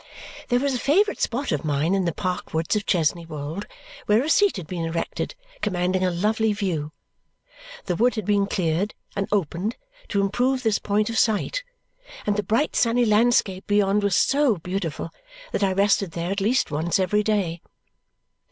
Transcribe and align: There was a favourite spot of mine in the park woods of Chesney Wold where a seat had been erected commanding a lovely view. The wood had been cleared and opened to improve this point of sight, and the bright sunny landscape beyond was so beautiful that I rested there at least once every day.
There 0.47 0.59
was 0.59 0.73
a 0.73 0.79
favourite 0.79 1.21
spot 1.21 1.51
of 1.51 1.63
mine 1.63 1.93
in 1.93 2.05
the 2.05 2.11
park 2.11 2.55
woods 2.55 2.75
of 2.75 2.87
Chesney 2.87 3.23
Wold 3.23 3.67
where 4.07 4.23
a 4.23 4.31
seat 4.31 4.57
had 4.57 4.65
been 4.65 4.83
erected 4.83 5.35
commanding 5.61 6.03
a 6.03 6.09
lovely 6.09 6.53
view. 6.53 6.91
The 7.85 7.95
wood 7.95 8.15
had 8.15 8.25
been 8.25 8.47
cleared 8.47 8.95
and 9.15 9.27
opened 9.31 9.77
to 10.07 10.19
improve 10.21 10.63
this 10.63 10.79
point 10.79 11.11
of 11.11 11.19
sight, 11.19 11.63
and 12.25 12.35
the 12.35 12.41
bright 12.41 12.75
sunny 12.75 13.05
landscape 13.05 13.67
beyond 13.67 14.01
was 14.01 14.15
so 14.15 14.55
beautiful 14.55 15.11
that 15.51 15.61
I 15.61 15.71
rested 15.71 16.13
there 16.13 16.31
at 16.31 16.41
least 16.41 16.71
once 16.71 16.97
every 16.97 17.21
day. 17.21 17.61